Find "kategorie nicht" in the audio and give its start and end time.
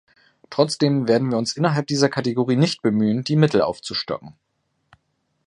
2.09-2.81